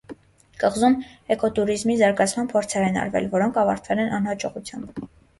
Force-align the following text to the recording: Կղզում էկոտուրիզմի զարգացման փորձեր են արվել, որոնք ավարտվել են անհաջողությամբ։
Կղզում 0.61 0.93
էկոտուրիզմի 1.33 1.97
զարգացման 1.99 2.49
փորձեր 2.53 2.85
են 2.85 2.97
արվել, 3.01 3.27
որոնք 3.35 3.59
ավարտվել 3.65 4.01
են 4.05 4.09
անհաջողությամբ։ 4.19 5.05